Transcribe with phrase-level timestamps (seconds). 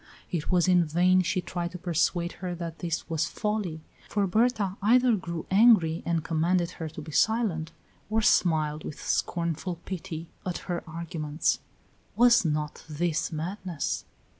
[0.31, 4.75] It was in vain she tried to persuade her that this was folly, for Berta
[4.81, 7.71] either grew angry and commanded her to be silent,
[8.09, 11.59] or smiled with scornful pity at her arguments.
[12.15, 14.05] Was not this madness?